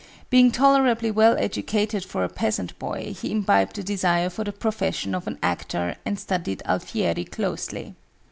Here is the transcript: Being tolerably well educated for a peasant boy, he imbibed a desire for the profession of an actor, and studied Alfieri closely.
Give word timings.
Being 0.31 0.49
tolerably 0.49 1.11
well 1.11 1.37
educated 1.37 2.03
for 2.03 2.23
a 2.23 2.27
peasant 2.27 2.79
boy, 2.79 3.13
he 3.13 3.29
imbibed 3.29 3.77
a 3.77 3.83
desire 3.83 4.31
for 4.31 4.43
the 4.43 4.51
profession 4.51 5.13
of 5.13 5.27
an 5.27 5.37
actor, 5.43 5.95
and 6.03 6.17
studied 6.19 6.63
Alfieri 6.65 7.23
closely. 7.25 7.93